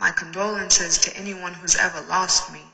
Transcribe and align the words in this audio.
My 0.00 0.10
condolences 0.12 0.96
to 1.00 1.14
anyone 1.14 1.52
who's 1.52 1.76
ever 1.76 2.00
lost 2.00 2.50
me, 2.50 2.64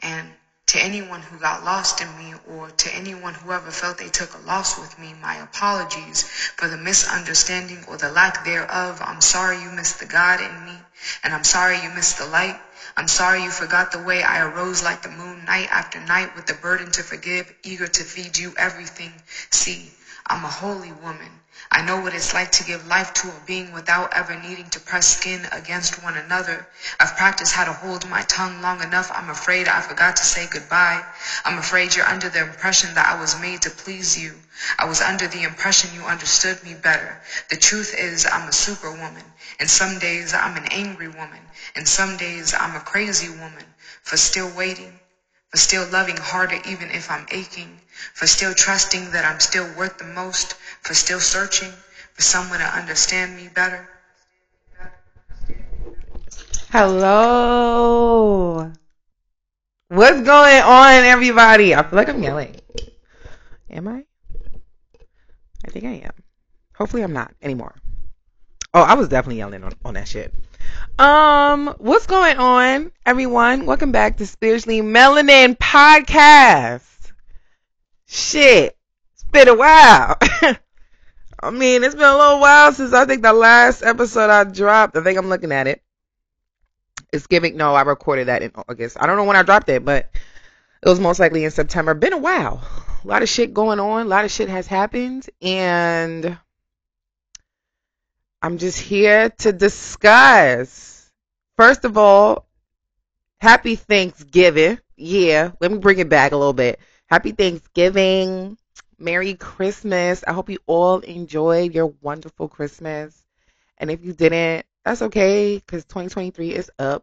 and 0.00 0.34
to 0.66 0.78
anyone 0.78 1.22
who 1.22 1.38
got 1.38 1.64
lost 1.64 2.02
in 2.02 2.18
me, 2.18 2.34
or 2.46 2.70
to 2.72 2.94
anyone 2.94 3.32
who 3.32 3.52
ever 3.52 3.70
felt 3.70 3.96
they 3.96 4.10
took 4.10 4.34
a 4.34 4.38
loss 4.38 4.78
with 4.78 4.98
me, 4.98 5.14
my 5.14 5.36
apologies 5.36 6.24
for 6.58 6.68
the 6.68 6.76
misunderstanding 6.76 7.82
or 7.88 7.96
the 7.96 8.10
lack 8.10 8.44
thereof. 8.44 9.00
I'm 9.02 9.22
sorry 9.22 9.62
you 9.62 9.70
missed 9.70 9.98
the 9.98 10.04
God 10.04 10.40
in 10.42 10.64
me, 10.66 10.76
and 11.22 11.32
I'm 11.32 11.44
sorry 11.44 11.82
you 11.82 11.88
missed 11.88 12.18
the 12.18 12.26
light. 12.26 12.60
I'm 12.98 13.08
sorry 13.08 13.42
you 13.42 13.50
forgot 13.50 13.90
the 13.90 13.98
way 13.98 14.22
I 14.22 14.40
arose 14.40 14.82
like 14.82 15.00
the 15.00 15.08
moon 15.08 15.46
night 15.46 15.68
after 15.70 16.00
night 16.00 16.34
with 16.34 16.44
the 16.44 16.52
burden 16.54 16.90
to 16.92 17.02
forgive, 17.02 17.50
eager 17.62 17.86
to 17.86 18.04
feed 18.04 18.36
you 18.36 18.52
everything. 18.58 19.22
See, 19.50 19.90
I'm 20.26 20.44
a 20.44 20.48
holy 20.48 20.92
woman. 20.92 21.40
I 21.70 21.82
know 21.82 22.00
what 22.00 22.14
it's 22.14 22.32
like 22.32 22.50
to 22.52 22.64
give 22.64 22.86
life 22.86 23.12
to 23.14 23.28
a 23.28 23.40
being 23.46 23.72
without 23.72 24.14
ever 24.14 24.34
needing 24.36 24.70
to 24.70 24.80
press 24.80 25.18
skin 25.18 25.46
against 25.52 26.02
one 26.02 26.16
another. 26.16 26.66
I've 26.98 27.16
practiced 27.16 27.52
how 27.52 27.64
to 27.64 27.72
hold 27.72 28.08
my 28.08 28.22
tongue 28.22 28.62
long 28.62 28.82
enough. 28.82 29.10
I'm 29.14 29.28
afraid 29.28 29.68
I 29.68 29.80
forgot 29.80 30.16
to 30.16 30.24
say 30.24 30.46
goodbye. 30.46 31.04
I'm 31.44 31.58
afraid 31.58 31.94
you're 31.94 32.06
under 32.06 32.28
the 32.28 32.40
impression 32.40 32.94
that 32.94 33.06
I 33.06 33.20
was 33.20 33.38
made 33.40 33.62
to 33.62 33.70
please 33.70 34.16
you. 34.16 34.40
I 34.78 34.86
was 34.86 35.00
under 35.00 35.26
the 35.26 35.42
impression 35.42 35.94
you 35.94 36.04
understood 36.04 36.62
me 36.64 36.74
better. 36.74 37.20
The 37.50 37.56
truth 37.56 37.94
is 37.94 38.26
I'm 38.30 38.48
a 38.48 38.52
superwoman. 38.52 39.24
And 39.60 39.68
some 39.68 39.98
days 39.98 40.32
I'm 40.32 40.56
an 40.56 40.66
angry 40.70 41.08
woman. 41.08 41.40
And 41.76 41.86
some 41.86 42.16
days 42.16 42.54
I'm 42.58 42.76
a 42.76 42.80
crazy 42.80 43.28
woman 43.28 43.64
for 44.02 44.16
still 44.16 44.50
waiting, 44.50 45.00
for 45.54 45.58
still 45.58 45.86
loving 45.92 46.16
harder 46.16 46.58
even 46.68 46.90
if 46.90 47.08
I'm 47.08 47.28
aching, 47.30 47.78
for 48.12 48.26
still 48.26 48.54
trusting 48.54 49.12
that 49.12 49.24
I'm 49.24 49.38
still 49.38 49.68
worth 49.78 49.98
the 49.98 50.04
most, 50.04 50.54
for 50.82 50.94
still 50.94 51.20
searching 51.20 51.70
for 52.12 52.22
someone 52.22 52.58
to 52.58 52.64
understand 52.64 53.36
me 53.36 53.48
better. 53.54 53.88
Hello. 56.72 58.72
What's 59.86 60.22
going 60.22 60.60
on, 60.60 61.04
everybody? 61.04 61.72
I 61.72 61.84
feel 61.84 61.98
like 61.98 62.08
I'm 62.08 62.20
yelling. 62.20 62.56
Am 63.70 63.86
I? 63.86 64.04
I 65.64 65.70
think 65.70 65.84
I 65.84 66.02
am. 66.02 66.14
Hopefully, 66.74 67.04
I'm 67.04 67.12
not 67.12 67.32
anymore. 67.40 67.76
Oh, 68.74 68.82
I 68.82 68.94
was 68.94 69.06
definitely 69.06 69.36
yelling 69.36 69.62
on, 69.62 69.72
on 69.84 69.94
that 69.94 70.08
shit. 70.08 70.34
Um, 70.98 71.74
what's 71.78 72.06
going 72.06 72.38
on, 72.38 72.92
everyone? 73.04 73.66
Welcome 73.66 73.90
back 73.90 74.18
to 74.18 74.26
Spiritually 74.26 74.80
Melanin 74.80 75.58
Podcast. 75.58 77.12
Shit, 78.06 78.76
it's 79.14 79.24
been 79.24 79.48
a 79.48 79.54
while. 79.54 80.16
I 81.42 81.50
mean, 81.50 81.82
it's 81.82 81.96
been 81.96 82.04
a 82.04 82.16
little 82.16 82.38
while 82.38 82.72
since 82.72 82.92
I 82.92 83.06
think 83.06 83.22
the 83.22 83.32
last 83.32 83.82
episode 83.82 84.30
I 84.30 84.44
dropped. 84.44 84.96
I 84.96 85.02
think 85.02 85.18
I'm 85.18 85.28
looking 85.28 85.50
at 85.50 85.66
it. 85.66 85.82
It's 87.12 87.26
giving. 87.26 87.56
No, 87.56 87.74
I 87.74 87.82
recorded 87.82 88.28
that 88.28 88.42
in 88.42 88.52
August. 88.54 88.96
I 89.00 89.06
don't 89.06 89.16
know 89.16 89.24
when 89.24 89.36
I 89.36 89.42
dropped 89.42 89.68
it, 89.68 89.84
but 89.84 90.10
it 90.80 90.88
was 90.88 91.00
most 91.00 91.18
likely 91.18 91.44
in 91.44 91.50
September. 91.50 91.94
Been 91.94 92.12
a 92.12 92.18
while. 92.18 92.62
A 93.04 93.08
lot 93.08 93.22
of 93.22 93.28
shit 93.28 93.52
going 93.52 93.80
on. 93.80 94.06
A 94.06 94.08
lot 94.08 94.24
of 94.24 94.30
shit 94.30 94.48
has 94.48 94.66
happened, 94.66 95.28
and 95.42 96.38
I'm 98.44 98.58
just 98.58 98.78
here 98.78 99.30
to 99.38 99.52
discuss. 99.52 101.10
First 101.56 101.86
of 101.86 101.96
all, 101.96 102.46
happy 103.40 103.74
Thanksgiving. 103.74 104.80
Yeah, 104.96 105.52
let 105.60 105.72
me 105.72 105.78
bring 105.78 105.98
it 105.98 106.10
back 106.10 106.32
a 106.32 106.36
little 106.36 106.52
bit. 106.52 106.78
Happy 107.06 107.32
Thanksgiving. 107.32 108.58
Merry 108.98 109.32
Christmas. 109.32 110.24
I 110.28 110.34
hope 110.34 110.50
you 110.50 110.58
all 110.66 110.98
enjoyed 110.98 111.74
your 111.74 111.94
wonderful 112.02 112.48
Christmas. 112.48 113.18
And 113.78 113.90
if 113.90 114.04
you 114.04 114.12
didn't, 114.12 114.66
that's 114.84 115.00
okay 115.00 115.56
because 115.56 115.86
2023 115.86 116.50
is 116.50 116.70
up. 116.78 117.02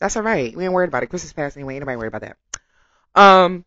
That's 0.00 0.16
all 0.16 0.24
right. 0.24 0.56
We 0.56 0.64
ain't 0.64 0.72
worried 0.72 0.88
about 0.88 1.04
it. 1.04 1.10
Christmas 1.10 1.32
passed 1.32 1.56
anyway. 1.56 1.74
Ain't 1.74 1.82
nobody 1.82 1.98
worried 1.98 2.12
about 2.12 2.22
that. 2.22 2.36
Um, 3.14 3.64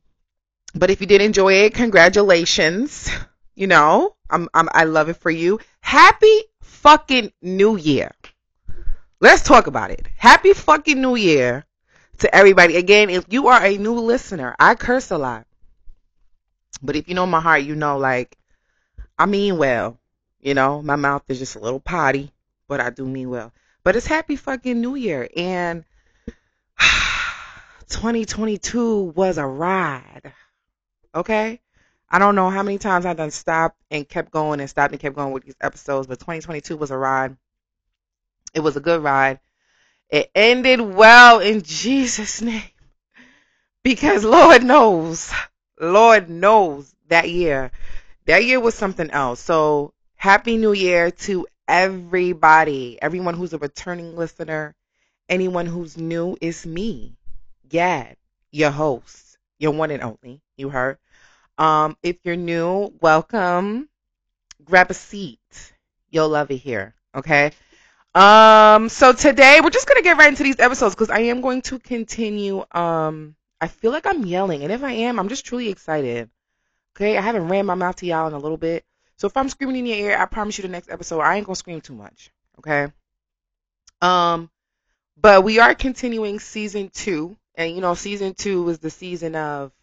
but 0.73 0.89
if 0.89 0.99
you 0.99 1.07
did 1.07 1.21
enjoy 1.21 1.53
it, 1.53 1.73
congratulations. 1.73 3.09
You 3.57 3.67
know, 3.67 4.13
I'm, 4.29 4.49
I'm 4.53 4.67
I 4.73 4.83
love 4.83 5.07
it 5.07 5.15
for 5.15 5.31
you. 5.31 5.61
Happy 5.79 6.41
fucking 6.85 7.31
New 7.41 7.77
Year. 7.77 8.11
Let's 9.19 9.41
talk 9.41 9.65
about 9.65 9.89
it. 9.89 10.05
Happy 10.17 10.53
fucking 10.53 11.01
New 11.01 11.15
Year 11.15 11.65
to 12.19 12.33
everybody. 12.33 12.75
Again, 12.75 13.09
if 13.09 13.25
you 13.27 13.47
are 13.47 13.65
a 13.65 13.75
new 13.79 13.95
listener, 13.95 14.55
I 14.59 14.75
curse 14.75 15.09
a 15.09 15.17
lot. 15.17 15.47
But 16.83 16.95
if 16.95 17.09
you 17.09 17.15
know 17.15 17.25
my 17.25 17.41
heart, 17.41 17.63
you 17.63 17.73
know, 17.73 17.97
like, 17.97 18.37
I 19.17 19.25
mean 19.25 19.57
well. 19.57 19.97
You 20.39 20.53
know, 20.53 20.83
my 20.83 20.95
mouth 20.95 21.23
is 21.27 21.39
just 21.39 21.55
a 21.55 21.59
little 21.59 21.79
potty, 21.79 22.31
but 22.67 22.79
I 22.79 22.91
do 22.91 23.07
mean 23.07 23.31
well. 23.31 23.51
But 23.83 23.95
it's 23.95 24.05
happy 24.05 24.35
fucking 24.35 24.79
New 24.79 24.93
Year. 24.93 25.27
And 25.35 25.85
2022 27.89 29.11
was 29.15 29.39
a 29.39 29.45
ride. 29.47 30.33
Okay? 31.15 31.61
I 32.09 32.19
don't 32.19 32.35
know 32.35 32.49
how 32.49 32.63
many 32.63 32.77
times 32.77 33.05
I've 33.05 33.17
done 33.17 33.31
stopped 33.31 33.77
and 33.89 34.07
kept 34.07 34.31
going 34.31 34.59
and 34.59 34.69
stopped 34.69 34.93
and 34.93 35.01
kept 35.01 35.15
going 35.15 35.33
with 35.33 35.43
these 35.43 35.55
episodes, 35.59 36.07
but 36.07 36.19
2022 36.19 36.77
was 36.77 36.91
a 36.91 36.97
ride. 36.97 37.35
It 38.53 38.59
was 38.59 38.77
a 38.77 38.81
good 38.81 39.03
ride. 39.03 39.39
It 40.09 40.29
ended 40.35 40.81
well 40.81 41.39
in 41.39 41.61
Jesus' 41.63 42.41
name. 42.41 42.63
Because 43.83 44.23
Lord 44.23 44.63
knows, 44.63 45.31
Lord 45.79 46.29
knows 46.29 46.93
that 47.07 47.29
year, 47.29 47.71
that 48.25 48.43
year 48.43 48.59
was 48.59 48.75
something 48.75 49.09
else. 49.11 49.39
So 49.39 49.93
happy 50.15 50.57
new 50.57 50.73
year 50.73 51.11
to 51.11 51.47
everybody, 51.67 52.97
everyone 53.01 53.35
who's 53.35 53.53
a 53.53 53.57
returning 53.57 54.15
listener, 54.15 54.75
anyone 55.29 55.65
who's 55.65 55.97
new. 55.97 56.37
It's 56.41 56.65
me, 56.65 57.17
Gad, 57.67 58.15
your 58.51 58.71
host, 58.71 59.37
your 59.59 59.73
one 59.73 59.91
and 59.91 60.01
only. 60.01 60.41
You 60.57 60.69
heard. 60.69 60.97
Um, 61.57 61.97
if 62.03 62.17
you're 62.23 62.35
new, 62.35 62.93
welcome. 63.01 63.89
Grab 64.63 64.91
a 64.91 64.93
seat. 64.93 65.73
You'll 66.09 66.29
love 66.29 66.51
it 66.51 66.57
here. 66.57 66.95
Okay. 67.13 67.51
Um, 68.13 68.87
so 68.87 69.11
today 69.11 69.59
we're 69.61 69.69
just 69.69 69.87
gonna 69.87 70.01
get 70.01 70.17
right 70.17 70.29
into 70.29 70.43
these 70.43 70.59
episodes 70.59 70.95
because 70.95 71.09
I 71.09 71.19
am 71.19 71.41
going 71.41 71.61
to 71.63 71.79
continue. 71.79 72.63
Um, 72.71 73.35
I 73.59 73.67
feel 73.67 73.91
like 73.91 74.05
I'm 74.05 74.25
yelling, 74.25 74.63
and 74.63 74.71
if 74.71 74.83
I 74.83 74.91
am, 74.91 75.19
I'm 75.19 75.27
just 75.27 75.45
truly 75.45 75.69
excited. 75.69 76.29
Okay, 76.95 77.17
I 77.17 77.21
haven't 77.21 77.49
ran 77.49 77.65
my 77.65 77.75
mouth 77.75 77.97
to 77.97 78.05
y'all 78.05 78.27
in 78.27 78.33
a 78.33 78.39
little 78.39 78.57
bit, 78.57 78.85
so 79.17 79.27
if 79.27 79.35
I'm 79.35 79.49
screaming 79.49 79.77
in 79.77 79.85
your 79.85 79.97
ear, 79.97 80.17
I 80.17 80.25
promise 80.25 80.57
you 80.57 80.61
the 80.61 80.69
next 80.69 80.89
episode 80.89 81.19
I 81.19 81.35
ain't 81.35 81.45
gonna 81.45 81.57
scream 81.57 81.81
too 81.81 81.93
much. 81.93 82.31
Okay. 82.59 82.87
Um, 84.01 84.49
but 85.17 85.43
we 85.43 85.59
are 85.59 85.75
continuing 85.75 86.39
season 86.39 86.89
two, 86.93 87.35
and 87.55 87.75
you 87.75 87.81
know, 87.81 87.95
season 87.95 88.33
two 88.33 88.69
is 88.69 88.79
the 88.79 88.89
season 88.89 89.35
of, 89.35 89.73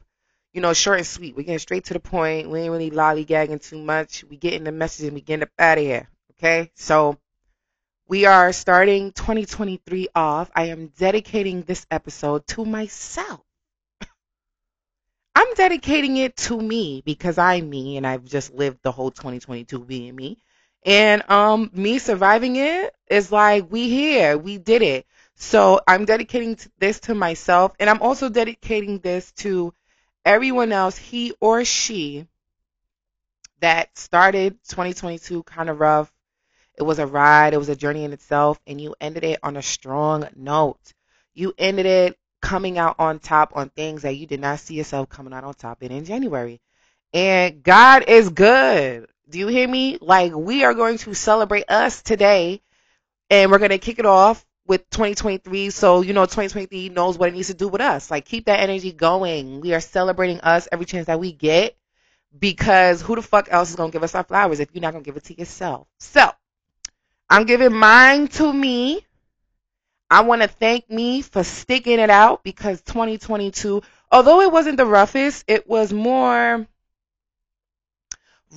you 0.53 0.61
know, 0.61 0.73
short 0.75 0.99
and 0.99 1.07
sweet. 1.07 1.35
We're 1.35 1.45
getting 1.45 1.59
straight 1.59 1.85
to 1.87 1.95
the 1.95 2.01
point. 2.01 2.51
We 2.51 2.61
ain't 2.61 2.73
really 2.73 2.91
lollygagging 2.91 3.67
too 3.67 3.79
much. 3.79 4.25
We 4.25 4.37
getting 4.37 4.65
the 4.65 4.73
message 4.73 5.07
and 5.07 5.15
we 5.15 5.21
getting 5.21 5.45
up 5.45 5.51
out 5.59 5.79
of 5.79 5.85
here. 5.85 6.09
Okay, 6.33 6.71
so 6.75 7.19
we 8.09 8.27
are 8.27 8.53
starting 8.53 9.13
2023 9.13 10.09
off. 10.15 10.51
I 10.55 10.65
am 10.65 10.89
dedicating 10.99 11.63
this 11.63 11.87
episode 11.91 12.47
to 12.49 12.65
myself. 12.65 13.41
I'm 15.35 15.55
dedicating 15.55 16.19
it 16.19 16.37
to 16.39 16.61
me 16.61 17.03
because 17.05 17.39
I'm 17.39 17.71
me 17.71 17.97
and 17.97 18.07
I've 18.07 18.25
just 18.25 18.53
lived 18.53 18.81
the 18.83 18.93
whole 18.93 19.11
2022 19.11 19.79
being 19.85 20.15
me. 20.15 20.37
And 20.85 21.23
um 21.31 21.71
me 21.73 21.99
surviving 21.99 22.57
it 22.57 22.95
is 23.09 23.33
like 23.33 23.71
we 23.71 23.89
here, 23.89 24.37
we 24.37 24.59
did 24.59 24.83
it. 24.83 25.07
So 25.37 25.81
I'm 25.87 26.05
dedicating 26.05 26.59
this 26.79 27.01
to 27.01 27.15
myself 27.15 27.73
and 27.81 27.89
I'm 27.89 28.03
also 28.03 28.29
dedicating 28.29 28.99
this 28.99 29.33
to 29.37 29.73
everyone 30.25 30.73
else, 30.73 30.97
he 30.97 31.35
or 31.41 31.65
she 31.65 32.27
that 33.61 33.97
started 33.97 34.59
2022 34.69 35.43
kind 35.45 35.71
of 35.71 35.81
rough 35.81 36.13
it 36.77 36.83
was 36.83 36.99
a 36.99 37.07
ride, 37.07 37.55
it 37.55 37.59
was 37.59 37.69
a 37.69 37.77
journey 37.77 38.05
in 38.05 38.13
itself, 38.13 38.59
and 38.67 38.81
you 38.81 38.95
ended 39.01 39.25
it 39.25 39.41
on 39.43 39.57
a 39.57 39.63
strong 39.63 40.27
note. 40.35 40.95
You 41.35 41.55
ended 41.59 41.87
it 41.87 42.19
coming 42.41 42.79
out 42.79 42.97
on 42.99 43.19
top 43.19 43.53
on 43.55 43.69
things 43.69 44.03
that 44.03 44.17
you 44.17 44.27
did 44.27 44.41
not 44.41 44.59
see 44.59 44.75
yourself 44.75 45.09
coming 45.09 45.33
out 45.33 45.45
on 45.45 45.55
top 45.55 45.83
in 45.83 45.93
in 45.93 46.05
January. 46.05 46.61
And 47.13 47.63
God 47.63 48.05
is 48.09 48.31
good. 48.31 49.07
Do 49.29 49.39
you 49.39 49.49
hear 49.49 49.69
me? 49.69 49.99
Like, 50.01 50.35
we 50.35 50.65
are 50.65 50.75
going 50.75 50.99
to 50.99 51.15
celebrate 51.15 51.71
us 51.71 52.03
today, 52.03 52.63
and 53.29 53.51
we're 53.51 53.59
going 53.59 53.71
to 53.71 53.79
kick 53.79 53.99
it 53.99 54.07
off 54.07 54.45
with 54.73 54.89
2023. 54.89 55.69
So, 55.69 56.01
you 56.01 56.15
know, 56.15 56.25
2023 56.25 56.89
knows 56.89 57.19
what 57.19 57.29
it 57.29 57.35
needs 57.35 57.49
to 57.49 57.55
do 57.55 57.69
with 57.69 57.83
us. 57.83 58.11
Like, 58.11 58.25
keep 58.25 58.47
that 58.47 58.61
energy 58.61 58.91
going. 58.91 59.61
We 59.61 59.75
are 59.75 59.81
celebrating 59.81 60.41
us 60.41 60.67
every 60.73 60.87
chance 60.87 61.09
that 61.09 61.21
we 61.21 61.31
get 61.31 61.77
because 62.39 63.03
who 63.03 63.15
the 63.15 63.21
fuck 63.21 63.49
else 63.51 63.69
is 63.69 63.77
going 63.77 63.91
to 63.91 63.93
give 63.93 64.03
us 64.03 64.15
our 64.15 64.25
flowers 64.25 64.61
if 64.61 64.71
you're 64.73 64.81
not 64.81 64.93
going 64.93 65.05
to 65.05 65.07
give 65.07 65.19
it 65.19 65.25
to 65.25 65.39
yourself? 65.39 65.89
So, 65.99 66.27
I'm 67.29 67.45
giving 67.45 67.75
mine 67.75 68.29
to 68.29 68.51
me. 68.51 69.05
I 70.11 70.23
want 70.23 70.41
to 70.41 70.49
thank 70.49 70.89
me 70.89 71.21
for 71.21 71.45
sticking 71.45 71.99
it 71.99 72.09
out 72.09 72.43
because 72.43 72.81
2022, 72.81 73.83
although 74.11 74.41
it 74.41 74.51
wasn't 74.51 74.79
the 74.79 74.87
roughest, 74.87 75.45
it 75.49 75.69
was 75.69 75.93
more 75.93 76.67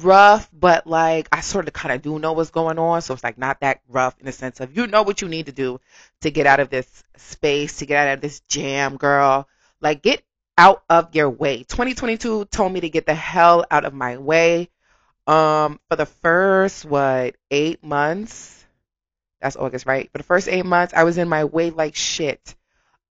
rough, 0.02 0.50
but 0.52 0.88
like 0.88 1.28
I 1.32 1.42
sort 1.42 1.68
of 1.68 1.74
kind 1.74 1.94
of 1.94 2.02
do 2.02 2.20
know 2.20 2.34
what's 2.34 2.52
going 2.52 2.80
on. 2.80 3.02
So 3.02 3.14
it's 3.14 3.24
like 3.24 3.38
not 3.38 3.62
that 3.62 3.82
rough 3.88 4.16
in 4.20 4.26
the 4.26 4.32
sense 4.32 4.60
of 4.60 4.76
you 4.76 4.88
know 4.88 5.04
what 5.04 5.22
you 5.22 5.28
need 5.28 5.48
to 5.48 5.52
do 5.52 5.80
to 6.22 6.32
get 6.32 6.48
out 6.48 6.60
of 6.60 6.70
this 6.70 7.04
space, 7.18 7.78
to 7.78 7.86
get 7.86 8.08
out 8.08 8.14
of 8.16 8.22
this 8.22 8.42
jam, 8.42 8.98
girl. 8.98 9.48
Like 9.82 10.02
get 10.02 10.24
out 10.58 10.84
of 10.90 11.16
your 11.16 11.30
way. 11.30 11.60
2022 11.60 12.46
told 12.46 12.72
me 12.72 12.82
to 12.82 12.90
get 12.90 13.06
the 13.06 13.16
hell 13.16 13.66
out 13.70 13.86
of 13.86 13.94
my 13.94 14.18
way. 14.18 14.70
Um, 15.28 15.80
for 15.90 15.96
the 15.96 16.06
first 16.06 16.86
what 16.86 17.36
eight 17.50 17.84
months, 17.84 18.64
that's 19.42 19.56
August, 19.56 19.86
right? 19.86 20.12
For 20.12 20.20
the 20.20 20.24
first 20.24 20.48
eight 20.48 20.66
months, 20.66 20.94
I 20.96 21.04
was 21.04 21.18
in 21.18 21.28
my 21.28 21.46
way 21.46 21.72
like 21.72 21.96
shit. 21.96 22.56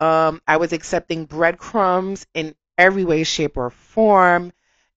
Um, 0.01 0.41
I 0.47 0.59
was 0.59 0.73
accepting 0.73 1.25
breadcrumbs 1.25 2.27
in 2.35 2.55
every 2.77 3.05
way, 3.05 3.25
shape, 3.25 3.57
or 3.57 3.71
form 3.71 4.53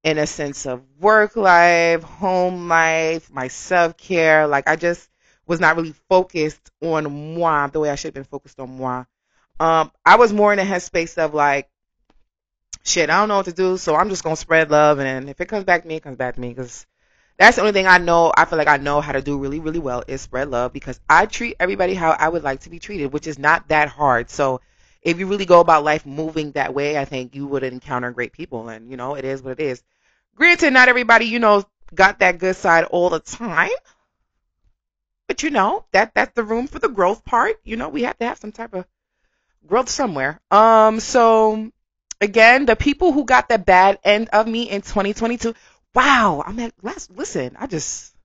in 0.08 0.18
a 0.18 0.26
sense 0.26 0.66
of 0.66 0.82
work 1.02 1.36
life, 1.36 2.02
home 2.02 2.70
life, 2.70 3.30
my 3.30 3.50
self 3.50 3.98
care. 3.98 4.48
Like 4.48 4.70
I 4.70 4.78
just 4.78 5.10
was 5.46 5.60
not 5.60 5.76
really 5.76 5.94
focused 6.08 6.72
on 6.82 7.36
moi 7.36 7.68
the 7.68 7.82
way 7.82 7.90
I 7.90 7.96
should 7.96 8.10
have 8.10 8.14
been 8.14 8.24
focused 8.24 8.58
on 8.58 8.78
moi. 8.78 9.04
Um, 9.60 9.92
I 10.06 10.16
was 10.16 10.32
more 10.32 10.54
in 10.54 10.60
a 10.60 10.64
headspace 10.64 11.18
of 11.18 11.34
like, 11.34 11.70
shit, 12.86 13.10
I 13.10 13.20
don't 13.20 13.28
know 13.28 13.36
what 13.36 13.48
to 13.48 13.52
do, 13.52 13.78
so 13.78 13.98
I'm 13.98 14.08
just 14.08 14.24
gonna 14.24 14.38
spread 14.38 14.72
love, 14.72 15.00
and 15.00 15.30
if 15.30 15.42
it 15.42 15.48
comes 15.48 15.66
back 15.66 15.82
to 15.82 15.88
me, 15.90 15.96
it 15.96 16.04
comes 16.04 16.16
back 16.16 16.36
to 16.36 16.42
me, 16.42 16.50
because 16.50 16.86
that's 17.38 17.58
the 17.58 17.64
only 17.64 17.74
thing 17.74 17.88
I 17.88 17.98
know. 17.98 18.32
I 18.36 18.46
feel 18.46 18.58
like 18.58 18.70
I 18.70 18.78
know 18.78 19.02
how 19.02 19.12
to 19.12 19.22
do 19.22 19.38
really, 19.38 19.60
really 19.60 19.80
well 19.80 20.06
is 20.08 20.22
spread 20.22 20.50
love, 20.50 20.72
because 20.72 21.02
I 21.10 21.26
treat 21.26 21.58
everybody 21.60 21.96
how 21.96 22.12
I 22.12 22.30
would 22.30 22.44
like 22.44 22.62
to 22.62 22.70
be 22.70 22.80
treated, 22.80 23.12
which 23.12 23.28
is 23.28 23.38
not 23.38 23.68
that 23.68 23.90
hard. 23.90 24.30
So 24.30 24.62
if 25.02 25.20
you 25.20 25.28
really 25.28 25.46
go 25.46 25.60
about 25.60 25.84
life 25.84 26.06
moving 26.06 26.52
that 26.54 26.74
way, 26.74 26.98
I 26.98 27.04
think 27.04 27.36
you 27.36 27.46
would 27.48 27.64
encounter 27.64 28.12
great 28.12 28.32
people, 28.32 28.70
and 28.70 28.90
you 28.90 28.96
know, 28.96 29.16
it 29.16 29.26
is 29.26 29.42
what 29.42 29.60
it 29.60 29.64
is. 29.64 29.84
Granted, 30.38 30.72
not 30.72 30.88
everybody, 30.88 31.26
you 31.26 31.40
know, 31.40 31.64
got 31.94 32.20
that 32.20 32.38
good 32.38 32.56
side 32.56 32.84
all 32.86 33.10
the 33.10 33.20
time. 33.20 33.70
But 35.28 35.44
you 35.44 35.50
know, 35.50 35.84
that 35.92 36.14
that's 36.14 36.34
the 36.36 36.44
room 36.44 36.68
for 36.68 36.80
the 36.80 36.88
growth 36.88 37.26
part. 37.26 37.60
You 37.64 37.76
know, 37.76 37.90
we 37.90 38.04
have 38.04 38.18
to 38.20 38.26
have 38.26 38.38
some 38.38 38.52
type 38.52 38.74
of 38.74 38.86
growth 39.66 39.90
somewhere. 39.90 40.40
Um, 40.52 41.00
so 41.00 41.72
again, 42.22 42.66
the 42.66 42.76
people 42.76 43.12
who 43.12 43.26
got 43.26 43.50
the 43.50 43.58
bad 43.58 44.00
end 44.04 44.30
of 44.30 44.48
me 44.48 44.70
in 44.70 44.82
2022. 44.82 45.54
Wow, 45.96 46.44
I'm 46.46 46.60
at 46.60 46.74
last. 46.84 47.10
Listen, 47.12 47.58
I 47.60 47.66
just 47.66 48.16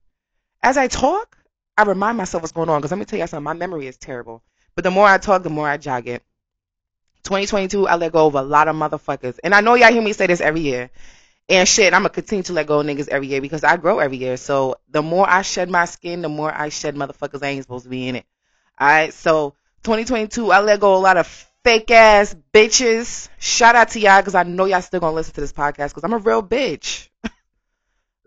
as 0.61 0.77
I 0.77 0.87
talk, 0.87 1.35
I 1.77 1.83
remind 1.83 2.17
myself 2.17 2.43
what's 2.43 2.53
going 2.53 2.69
on 2.69 2.79
because 2.79 2.91
let 2.91 2.99
me 2.99 3.05
tell 3.05 3.19
you 3.19 3.25
something. 3.25 3.43
My 3.43 3.53
memory 3.53 3.87
is 3.87 3.97
terrible, 3.97 4.43
but 4.75 4.83
the 4.83 4.91
more 4.91 5.07
I 5.07 5.17
talk, 5.17 5.41
the 5.41 5.49
more 5.49 5.67
I 5.67 5.77
jog 5.77 6.07
it. 6.07 6.21
2022, 7.23 7.87
I 7.87 7.95
let 7.95 8.11
go 8.11 8.27
of 8.27 8.35
a 8.35 8.41
lot 8.41 8.67
of 8.67 8.75
motherfuckers, 8.75 9.39
and 9.43 9.55
I 9.55 9.61
know 9.61 9.73
y'all 9.75 9.91
hear 9.91 10.01
me 10.01 10.13
say 10.13 10.27
this 10.27 10.41
every 10.41 10.61
year. 10.61 10.91
And 11.49 11.67
shit, 11.67 11.93
I'm 11.93 12.01
gonna 12.01 12.09
continue 12.09 12.43
to 12.43 12.53
let 12.53 12.67
go 12.67 12.79
of 12.79 12.85
niggas 12.85 13.09
every 13.09 13.27
year 13.27 13.41
because 13.41 13.63
I 13.63 13.77
grow 13.77 13.99
every 13.99 14.17
year. 14.17 14.37
So 14.37 14.77
the 14.89 15.01
more 15.01 15.29
I 15.29 15.41
shed 15.41 15.69
my 15.69 15.85
skin, 15.85 16.21
the 16.21 16.29
more 16.29 16.51
I 16.53 16.69
shed 16.69 16.95
motherfuckers 16.95 17.43
I 17.43 17.49
ain't 17.49 17.63
supposed 17.63 17.83
to 17.83 17.89
be 17.89 18.07
in 18.07 18.15
it. 18.15 18.25
Alright, 18.79 19.13
so 19.13 19.55
2022, 19.83 20.51
I 20.51 20.61
let 20.61 20.79
go 20.79 20.95
a 20.95 20.97
lot 20.97 21.17
of 21.17 21.27
fake 21.63 21.91
ass 21.91 22.35
bitches. 22.53 23.27
Shout 23.39 23.75
out 23.75 23.89
to 23.89 23.99
y'all 23.99 24.21
because 24.21 24.35
I 24.35 24.43
know 24.43 24.65
y'all 24.65 24.81
still 24.81 25.01
gonna 25.01 25.15
listen 25.15 25.33
to 25.35 25.41
this 25.41 25.53
podcast 25.53 25.89
because 25.89 26.03
I'm 26.03 26.13
a 26.13 26.17
real 26.17 26.41
bitch. 26.41 27.09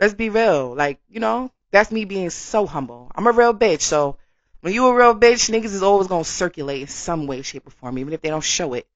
Let's 0.00 0.14
be 0.14 0.28
real. 0.28 0.74
Like, 0.74 1.00
you 1.08 1.20
know, 1.20 1.50
that's 1.70 1.90
me 1.90 2.04
being 2.04 2.30
so 2.30 2.66
humble. 2.66 3.10
I'm 3.14 3.26
a 3.26 3.32
real 3.32 3.54
bitch. 3.54 3.80
So 3.80 4.18
when 4.60 4.74
you 4.74 4.86
a 4.86 4.94
real 4.94 5.14
bitch, 5.14 5.50
niggas 5.50 5.66
is 5.66 5.82
always 5.82 6.06
gonna 6.06 6.24
circulate 6.24 6.82
in 6.82 6.88
some 6.88 7.26
way, 7.26 7.42
shape, 7.42 7.66
or 7.66 7.70
form, 7.70 7.98
even 7.98 8.12
if 8.12 8.20
they 8.20 8.28
don't 8.28 8.44
show 8.44 8.74
it. 8.74 8.86